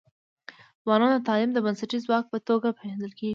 [0.83, 3.29] ځوانان د تعلیم د بنسټیز ځواک په توګه پېژندل کيږي.